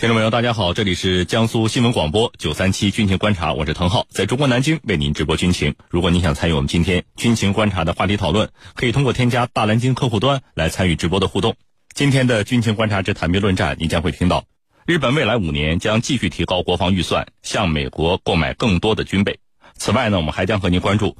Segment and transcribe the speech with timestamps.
[0.00, 5.74] 听众朋友，大家好，这里是江苏新闻广播九三七军情观察，我是滕浩，在中国南京为您直播军情。
[5.90, 11.54] 如果您想参与我们今天军情观察的话题讨论，可以通过添加大蓝鲸客户端来参与直播的互动。
[11.94, 14.46] 今天的军情观察之谈兵论战，您将会听到，
[14.86, 19.38] 日本未来五年将继续提高国防预算，向美国购买更多的军备。
[19.76, 21.18] 此外呢，我们还将和您关注，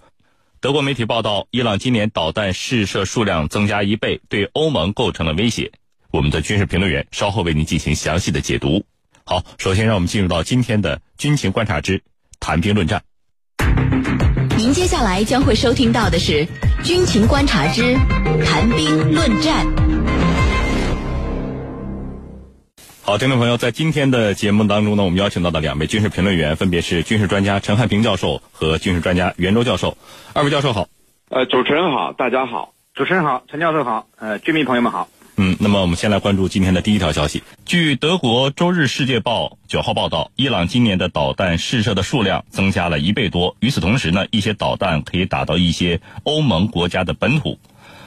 [0.62, 5.71] 德国媒体报道，伊朗今年导弹试射数量增加一倍，对欧盟构成了威胁。
[6.11, 8.85] 我们的军事评论员稍后为您进行详细的解读。
[9.25, 12.03] 好，首先让我们进入到今天的军情观察之
[12.41, 13.03] 谈兵论战。
[14.57, 16.47] 您接下来将会收听到的是
[16.83, 17.95] 军情观察之
[18.45, 19.67] 谈兵论战。
[23.03, 29.97] 好，听众朋友，在今天的节目当中呢，我们邀请到的两位军事评论员分别是军事专家陈汉平教授和军事专家袁周教授。
[30.33, 30.89] 二位教授好。
[31.29, 32.75] 呃，主持人好，大家好。
[32.95, 34.09] 主持人好，陈教授好。
[34.19, 35.09] 呃，军迷朋友们好。
[35.43, 37.43] 嗯，那么我们先来关注今天的第一条消息。
[37.65, 43.56] 据德国《周日世界报》九号报道，伊朗今年的导弹试射的数量增加了一倍多。
[43.61, 47.59] 与此同时呢，一些导弹可以打到一些欧盟国家的本土。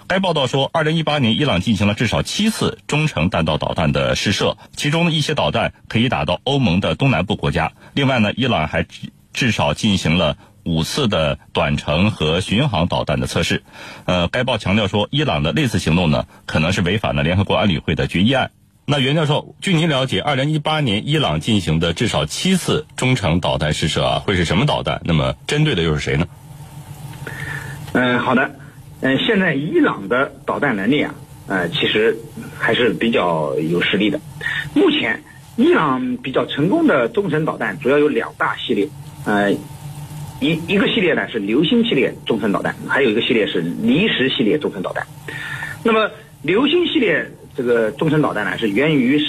[0.05, 7.71] 该报道说，二零一八年伊朗进行了至少七次中程弹道导弹的试射，其中一些导弹可以打到欧盟的东南部国家。
[7.95, 8.85] 另外呢，伊朗还
[9.33, 10.37] 至少进行了。
[10.63, 13.63] 五次的短程和巡航导弹的测试，
[14.05, 18.51] 呃，该报强调说，伊朗的类似行动呢，可能是违反了联合国安理会的决议案。
[18.85, 25.01] 那袁教授，据您了解，二零一八年伊朗进行的至少七次中程导弹试射啊，会是什么导弹？
[25.05, 26.27] 那么针对的又是谁呢？
[27.93, 28.51] 嗯，好的，
[29.01, 31.15] 嗯，现在伊朗的导弹能力啊，
[31.47, 32.17] 呃，其实
[32.57, 34.19] 还是比较有实力的。
[34.73, 35.23] 目前，
[35.55, 38.87] 伊朗比较成功的中程导弹主要有两大系列，
[39.25, 39.53] 呃。
[40.39, 45.05] 一一个系列呢是流星系列中程导弹，还有一个系列是离石系列中程导弹。
[45.83, 46.09] 那么
[46.41, 49.21] 流星系列这个中程导弹呢是源于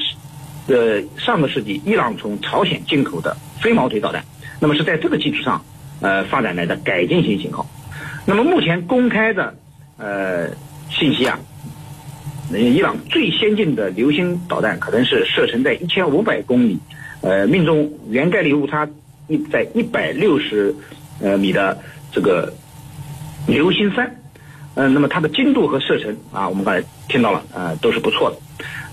[0.66, 4.24] 呃上个世纪伊朗从朝鲜进口的飞毛腿导弹，
[4.60, 5.64] 那么是在这个基础上
[6.00, 7.66] 呃发展来的改进型型号。
[8.26, 9.54] 那么目前公开的
[9.98, 10.48] 呃
[10.90, 11.38] 信息啊，
[12.50, 16.78] 伊朗最先进的流星导弹可能是射程在一千五百公里，
[17.20, 18.88] 呃命中原概率误差
[19.28, 20.74] 一在一百六十。
[21.20, 21.78] 呃，米的
[22.10, 22.52] 这个
[23.46, 24.16] 流星三，
[24.74, 28.36] 嗯，那么它的精度和射程啊，我们刚才听到了，呃，都是不错的。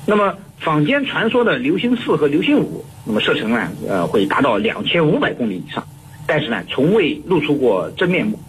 [0.06, 5.84] 那么坊间传说的流星四和流星五，那么射程呢，呃，会达到两千五百公里以上，
[6.28, 8.40] 但是呢，从未露出过真面目。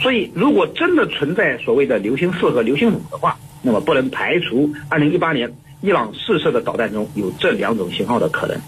[0.00, 8.58] 所以，如果真的存在所谓的流星四和流星五的话，那么不能排除二零一八年伊朗试射的导弹中有这两种型号的可能。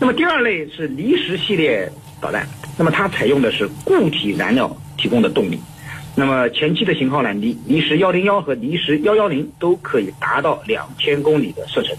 [0.00, 2.46] 那么第二类是离石系列导弹。
[2.76, 5.58] 那么它采用的是固体燃料提供的动力，
[6.14, 11.96] 那么前期的型号呢，离离石幺零幺和离石幺幺零都可以达到两千公里的射程。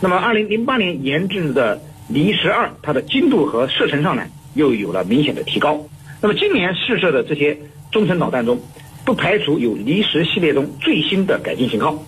[0.00, 1.78] 那么二零零八年研制的
[2.08, 4.22] 离石二，它的精度和射程上呢
[4.54, 5.86] 又有了明显的提高。
[6.22, 7.58] 那么今年试射的这些
[7.92, 8.58] 中程导弹中，
[9.04, 12.02] 不排除有离石系列中最新的改进型号。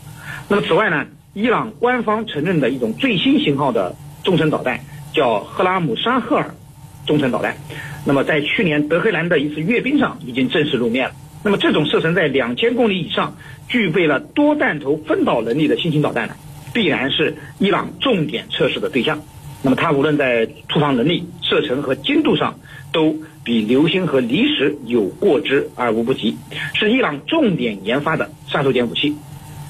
[0.48, 3.94] 那么此外呢，伊朗官方承认的一种最新型号的
[4.24, 4.80] 中程导弹
[5.12, 6.54] 叫赫拉姆沙赫尔。
[7.06, 7.56] 中程导弹，
[8.04, 11.14] 那么在去年德黑兰的一次阅兵上已经正式露面了。
[11.42, 13.34] 那么这种射程在两千公里以上、
[13.68, 16.34] 具备了多弹头分导能力的新型导弹呢，
[16.74, 19.22] 必然是伊朗重点测试的对象。
[19.62, 22.60] 那么它无论在突防能力、射程和精度上，
[22.92, 26.36] 都比流星和离石有过之而无不及，
[26.74, 29.16] 是伊朗重点研发的杀手锏武器。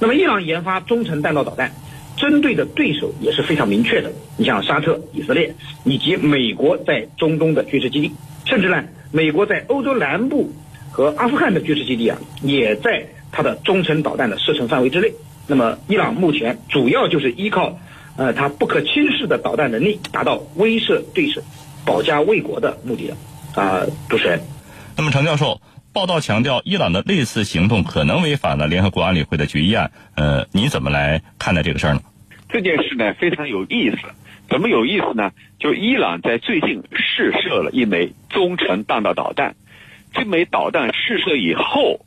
[0.00, 1.72] 那么伊朗研发中程弹道导弹。
[2.20, 5.54] 针对的对手也是非常明确的，你像沙特、以色列
[5.84, 8.12] 以及美国在中东的军事基地，
[8.44, 10.52] 甚至呢，美国在欧洲南部
[10.90, 15.14] 和阿富汗的军事基地啊，也在它的中程导弹的射程范围之内。
[15.46, 17.78] 那么，伊朗目前主要就是依靠
[18.16, 21.40] 呃它不可轻视的导弹能力，达到威慑对手、
[21.86, 23.16] 保家卫国的目的的。
[23.60, 24.40] 啊，主持人。
[24.96, 25.60] 那么，程教授，
[25.92, 32.00] 报道强调伊朗的类似行动可能违反了联合国安理会的决议案，呃，你怎么来看待这个事儿呢？
[32.52, 33.98] 这件事呢非常有意思，
[34.48, 35.30] 怎么有意思呢？
[35.58, 39.54] 就伊朗在最近试射了一枚中程弹道导弹，
[40.12, 42.04] 这枚导弹试射以后，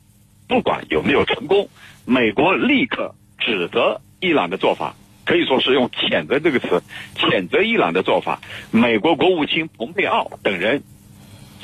[0.48, 1.68] 不管有没有成功，
[2.04, 6.82] 美国立刻指责伊朗的做法，可以说是用谴责这个词，
[7.16, 8.40] 谴责伊朗的做法。
[8.70, 10.82] 美国国务卿蓬佩奥等人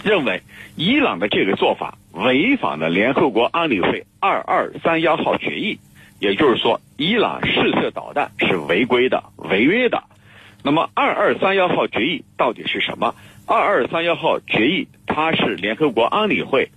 [0.02, 0.42] 认为，
[0.76, 5.78] 伊朗的这个做法违反了联合国安理会二二三幺号决议。
[6.20, 10.04] 也就是说，伊朗试射导弹是违规的、违约的。
[10.62, 13.14] 那么，二二三幺号决议到底是什么？
[13.46, 16.70] 二二三幺号决议它是联合国安理会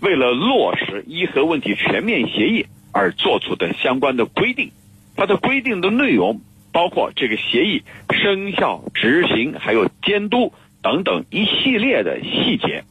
[0.00, 4.70] 为了落实伊核问题全面协议而做出的相关的规定。
[5.16, 12.84] 它的规定的内容包括这个协议生效、执行，还有监督等等一系列的细节。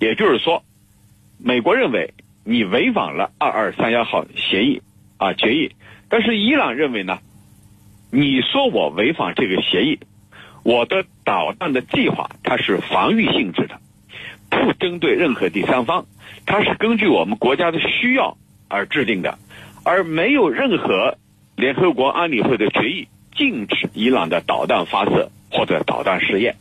[0.00, 0.64] 也就是说，
[1.38, 2.12] 美国认为
[2.44, 4.82] 你违反了二二三幺号协议
[5.24, 5.72] 啊决议，
[6.08, 7.18] 但是伊朗认为呢，
[8.10, 9.98] 你说我违反这个协议，
[10.62, 13.80] 我的导弹的计划它是防御性质的，
[14.50, 16.06] 不针对任何第三方，
[16.44, 18.36] 它是根据我们国家的需要
[18.68, 19.38] 而制定的，
[19.82, 21.16] 而没有任何
[21.56, 26.56] 联合国安理会的决议禁止伊朗的导弹发射或者导弹试验，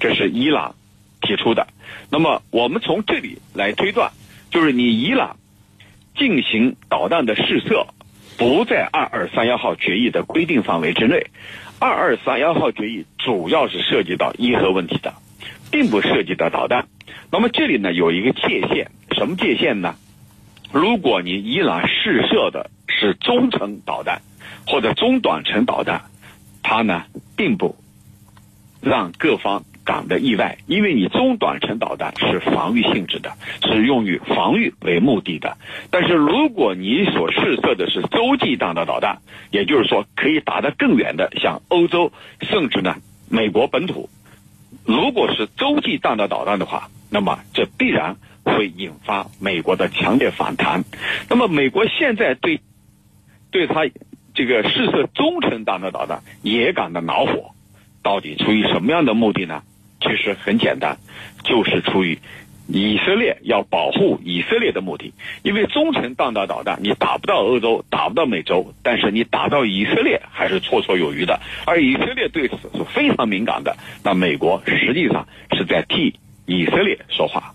[0.00, 0.74] 这是伊朗
[1.20, 1.68] 提出的。
[2.10, 4.10] 那么我们从这里来推断，
[4.50, 5.36] 就是你伊朗
[6.16, 7.86] 进行导弹的试射，
[8.36, 11.26] 不在二二三幺号决议的规定范围之内。
[11.78, 15.14] 二二三幺号决议主要是涉及到伊核问题的，
[15.70, 16.86] 并不涉及到导弹。
[17.30, 19.96] 那么这里呢有一个界限，什么界限呢？
[20.72, 24.22] 如果你伊朗试射的是中程导弹
[24.66, 26.02] 或者中短程导弹，
[26.62, 27.04] 它呢
[27.36, 27.76] 并不
[28.80, 29.64] 让各方。
[29.86, 35.56] 港的意外，因为你中短程导弹是防御性质的，是用于防御为目的的。
[35.90, 42.96] 但是如果你所试射的是洲际弹道导弹，也就是说可以打得更远的，像欧洲甚至呢
[43.30, 44.10] 美国本土，
[44.84, 50.84] 如果是洲际弹道导弹的话，那么这必然会引发美国的强烈反弹。
[51.30, 52.60] 那么美国现在对
[53.52, 53.86] 对他
[54.34, 57.54] 这个试射中程弹道导弹也感到恼火，
[58.02, 59.62] 到底出于什么样的目的呢？
[60.06, 60.96] 其实很简单，
[61.44, 62.18] 就是出于
[62.68, 65.12] 以色列要保护以色列的目的。
[65.42, 71.40] 因为中程弹道导弹你打不到欧洲，打不到美洲，但是你打到以色列还是绰绰有余的。
[71.66, 73.76] 而以色列对此是非常敏感的。
[74.02, 75.26] 那美国实际上
[75.56, 77.54] 是在替以色列说话。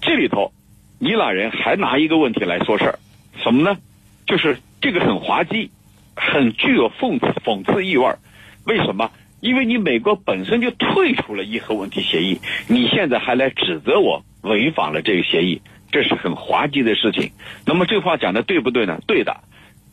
[0.00, 0.52] 这里头，
[0.98, 2.98] 伊朗人还拿一个问题来说事儿，
[3.42, 3.78] 什么呢？
[4.26, 5.70] 就是这个很滑稽，
[6.14, 8.06] 很具有讽刺讽刺意味。
[8.66, 9.10] 为什么？
[9.44, 15.60] 因为你美国本身就退出了伊核问题协议，你现在还来指责我违反了这个协议，
[15.92, 17.30] 这是很滑稽的事情。
[17.66, 19.02] 那么这话讲的对不对呢？
[19.06, 19.36] 对的，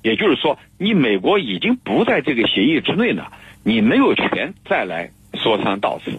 [0.04, 3.26] 也就是说，你美国已经不在这个协议之内呢，
[3.62, 6.14] 你没有权再来说三道四。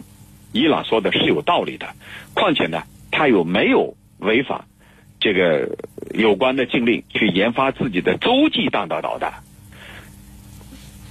[0.53, 1.87] 伊朗说的是有道理的，
[2.35, 4.67] 况且呢，他又没有违反
[5.19, 5.79] 这个
[6.13, 9.33] 有关的禁令去研发自己的洲际弹道导弹。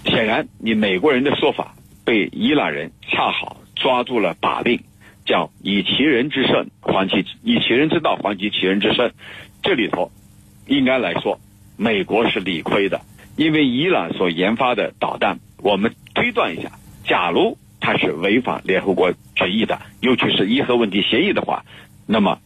[0.06, 1.74] 显然，你美国人的说法。
[2.12, 4.82] 被伊朗人恰好抓住了把柄，
[5.26, 9.14] 叫以其人之身还其以其人之道还其其人之身。
[9.64, 10.12] 这里头
[10.68, 11.40] 应该来说，
[11.78, 13.00] 美国是理亏的，
[13.38, 16.74] 因为伊朗所研发的导弹，我们推断一下，
[17.06, 21.64] 假如它是违反联合国决议的，尤其是伊核问题协议的话，
[22.06, 22.40] 那么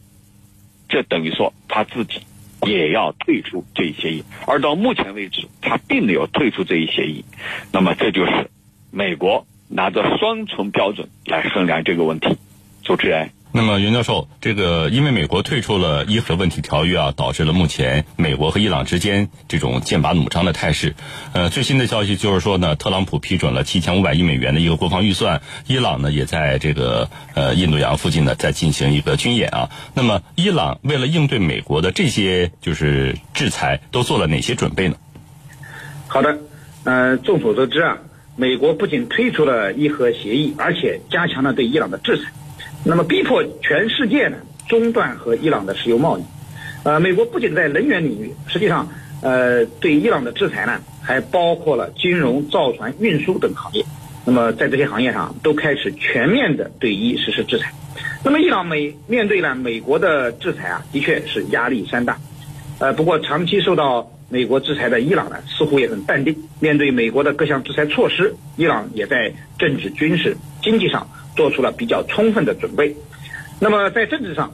[0.88, 2.20] 这等于说他自己
[2.68, 4.22] 也要退出这一协议。
[4.46, 7.24] 而到目前为止，他并没有退出这一协议，
[7.72, 8.48] 那么这就是。
[8.92, 12.36] 美国拿着双重标准来衡量这个问题，
[12.82, 13.30] 主持人。
[13.52, 20.94] 那么袁教授，这个因为美国退出了伊核问题条约啊，导致了目前美国和伊朗之间这种剑拔弩张的态势。
[21.32, 29.70] 呃，最新的消息就是说呢，特朗普批准了七千五百亿美元的一个国防预算，伊朗呢也在这个呃印度洋附近呢在进行一个军演啊。
[29.94, 34.96] 那么伊朗为了应对美国的这些就是制裁，都做了哪些准备呢？
[36.08, 36.36] 好的，
[36.84, 37.96] 呃，众所周知啊。
[38.36, 42.30] 美国不仅退出了伊核协议，而且加强了对伊朗的制裁，
[42.84, 44.36] 那么逼迫全世界呢
[44.68, 46.22] 中断和伊朗的石油贸易。
[46.84, 48.88] 呃，美国不仅在能源领域，实际上，
[49.22, 53.84] 呃，对伊朗的制裁呢，还包括了金融、造船、运输等行业。
[54.24, 57.72] 那么在这些行业上，都开始全面的对伊实施制裁。
[58.22, 62.18] 那么伊朗美面对了美国的制裁啊，的确是压力山大。
[62.78, 66.36] 呃，不过长期受到美国制裁的伊朗呢，似乎也很淡定。
[66.58, 72.96] 面对美国的各项制裁措施，伊朗也在政治、军事、经济上做出了比较充分的准备。
[73.60, 74.52] 那么在政治上，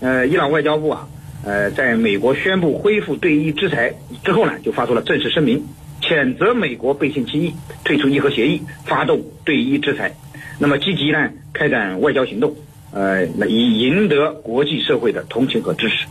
[0.00, 1.08] 呃，伊朗外交部啊，
[1.44, 5.64] 呃，在美国宣布恢复对伊制裁之后呢，就发出了正式声明，
[6.02, 10.14] 谴责美国背信弃义，退出伊核协议，发动对伊制裁。
[10.58, 12.54] 那么积极呢开展外交行动，
[12.92, 16.06] 呃，以赢得国际社会的同情和支持。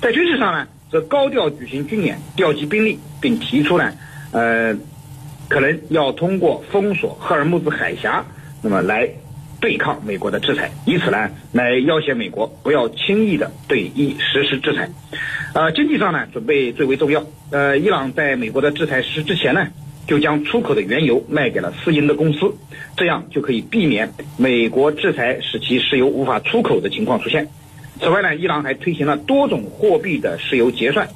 [0.00, 0.66] 在军事上呢？
[1.02, 3.92] 高调举行军演，调集兵力，并提出呢，
[4.32, 4.76] 呃，
[5.48, 8.24] 可能要通过封锁赫尔木兹海峡，
[8.62, 9.08] 那么来
[9.60, 14.88] 对抗美国的制裁，以此呢来要挟美国不要轻易的对伊实施制裁。
[15.54, 17.24] 呃，经济上呢准备最为重要。
[17.50, 19.68] 呃，伊朗在美国的制裁实施之前呢，
[20.06, 22.54] 就将出口的原油卖给了私营的公司，
[22.96, 27.48] 这样就可以避免美国制裁使其石油无法出口的情况出现。
[28.00, 31.08] 此外呢，伊朗还推行了多种货币的石油结算。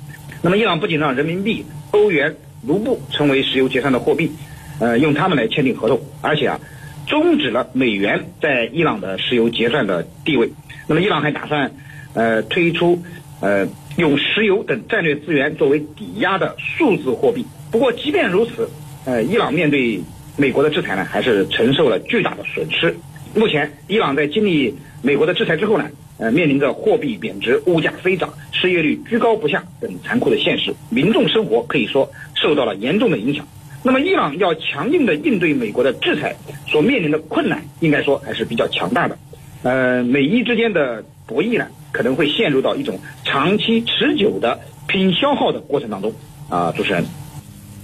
[0.43, 2.35] 那么，伊朗不仅让人民币、欧元、
[2.67, 4.33] 卢布成为石油结算的货币，
[4.79, 6.61] 呃，用他们来签订合同，而且啊，
[7.07, 10.51] 终止了美元在伊朗的石油结算的地位。
[10.87, 11.73] 那么，伊朗还打算
[12.15, 13.03] 呃推出
[13.41, 17.45] 呃用石油等战略资源作为抵押的数字货币。
[17.71, 18.69] 不过，即便如此，
[19.05, 20.01] 呃，伊朗面对
[20.37, 22.97] 美国的制裁呢，还是承受了巨大的损失。
[23.35, 25.89] 目前，伊朗在经历美国的制裁之后呢，
[26.21, 33.47] 呃，面临着货币贬值、物价飞涨、失业率居高不下等残酷的现实，民众生活可以说受到了严重的影响。
[33.83, 36.37] 那么，伊朗要强硬的应对美国的制裁
[36.69, 39.17] 所面临的困难，应该说还是比较强大的。
[39.63, 46.13] 呃，美伊之间的博弈呢，可能会陷入到一种长期持久的拼消耗的过程当中。
[46.51, 47.05] 啊，主持人。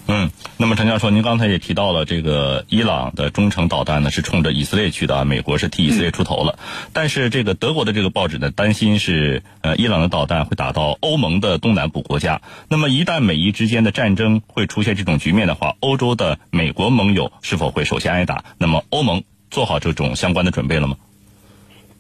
[0.08, 0.28] 嗯，
[0.58, 6.58] 那么陈教授，您刚才也提到了这个伊朗的中程导弹呢，是冲着以色列去的，美国是替以色列出头了。
[6.94, 12.40] 但是这个德国的这个报纸呢，担心是呃伊朗的导弹会打到欧盟的东南部国家。
[12.70, 18.42] 那么一旦美伊之间的战争会出现这种局面的话，欧洲的美国盟友是否会首先挨打？
[18.56, 20.96] 那么欧盟做好这种相关的准备了吗？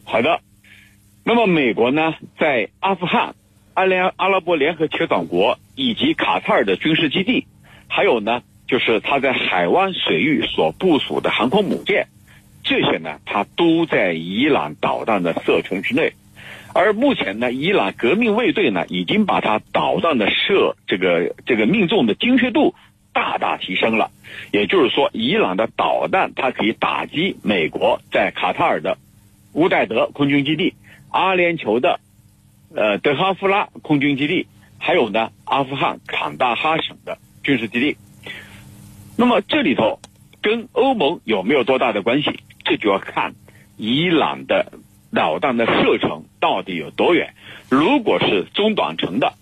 [0.04, 0.40] 好的，
[1.24, 3.34] 那么美国呢，在阿富汗、
[3.74, 7.46] 阿联阿拉伯联合酋长国以及卡塔尔的军事基地。
[7.96, 12.08] 还有呢，就是他在海湾水域所部署的航空母舰，
[12.62, 16.12] 这些呢，它都在伊朗导弹的射程之内。
[16.74, 22.74] 而目前呢，伊朗革命卫队呢，已经把它导弹的射这个这个命中的精确度
[23.14, 24.10] 大大提升了。
[24.52, 28.98] 也就是说，伊朗的导弹它可以打击美国在卡塔尔的
[29.54, 30.74] 乌代德空军基地、
[31.08, 31.98] 阿联酋的
[32.74, 37.16] 呃德哈夫拉空军基地，还有呢，阿富汗坎大哈省的。
[37.46, 37.96] 军事基地，
[39.16, 40.00] 那么这里头
[40.42, 42.40] 跟欧盟有没有多大的关系？
[42.64, 43.36] 这就要看
[43.76, 44.72] 伊朗的
[45.14, 47.34] 导弹的射程到底有多远。
[47.70, 49.34] 如果是中短程的，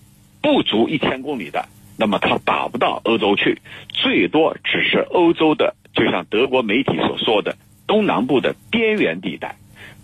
[0.43, 7.57] 不足一千公里的，那么它打不到欧洲去，最多只是欧洲的，就像德国媒体所说的
[7.87, 9.57] 东南部的边缘地带，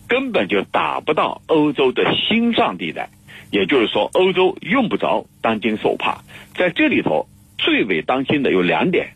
[0.09, 3.11] 根本就打不到欧洲的心脏地带。
[3.51, 6.23] 也就是说，欧洲用不着担惊受怕，
[6.55, 7.27] 在这里头。
[7.63, 9.13] 最为当心的有两点，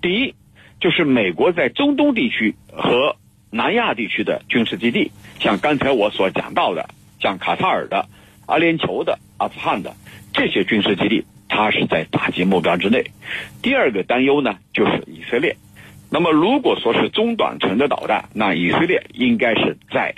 [0.00, 0.34] 第一，
[0.80, 3.16] 就是美国在中东地区和
[3.50, 6.88] 南亚地区的军事基地，像刚才我所讲到的，
[7.20, 8.06] 像卡塔尔的、
[8.46, 9.96] 阿联酋的、阿富汗的
[10.32, 13.10] 这些军事基地，它是在打击目标之内。
[13.62, 15.56] 第二个担忧呢，就是以色列。
[16.08, 20.14] 那么，如果说是中短程的导弹，那以色列应该是在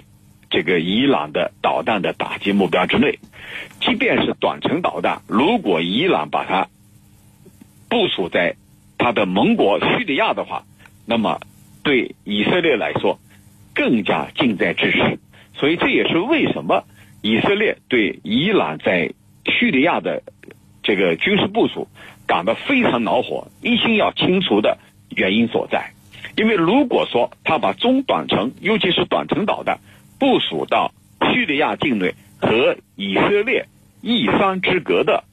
[0.51, 3.19] 这个伊朗的导弹的打击目标之内。
[3.81, 6.69] 即便是短程导弹，如果伊朗把它
[7.91, 8.55] 部署在
[8.97, 10.65] 他的盟国叙利亚的话，
[11.05, 11.41] 那么
[11.83, 13.19] 对以色列来说
[13.75, 15.19] 更加近在咫尺。
[15.55, 16.85] 所以这也是为什么
[17.21, 19.13] 以色列对伊朗在
[19.45, 20.23] 叙利亚的
[20.83, 21.89] 这个军事部署
[22.27, 24.79] 感到非常恼火、一心要清除的
[25.15, 25.93] 原因所在。
[26.37, 29.81] 因为如果说他把中短程，尤其是短程导弹
[30.19, 30.93] 部署到
[31.33, 33.67] 叙利亚境内和以色列
[34.01, 35.25] 一山之隔的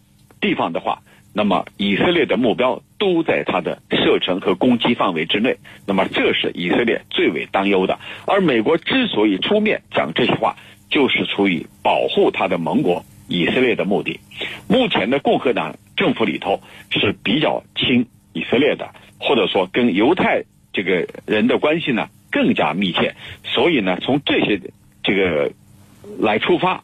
[0.42, 1.04] 地方的话，
[1.38, 8.00] 那么以色列的目标都在它的射程和攻击范围之内，那么这是以色列最为担忧的。
[8.26, 10.56] 而美国之所以出面讲这些话，
[10.90, 14.20] 就是出于保护他的盟国以色列的目的。
[14.68, 24.60] 目前的共和党政府里头是比较亲以色列的，或者说跟犹太这个人的关系呢更加密切，所以呢从这些
[25.04, 25.52] 这个
[26.18, 26.84] 来出发，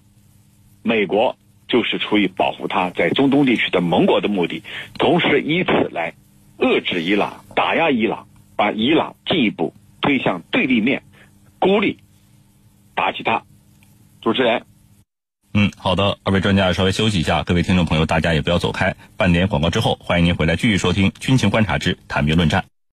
[0.83, 1.36] 美国。
[1.74, 4.62] 就是出于保护他在中东地区的盟国的目的，
[5.00, 6.13] 同时以此来
[6.60, 11.01] 遏制伊朗、打压伊朗，把伊朗进一步推向对立面，
[11.58, 11.98] 孤立
[12.94, 13.42] 打击他。
[14.22, 14.65] 主持人，
[15.56, 22.62] 嗯，好的，二位专家稍微休息一下，各位听众朋友，大家也不要走开，半点广告之后，欢迎您回来继续收听《军情观察之谈兵论战》。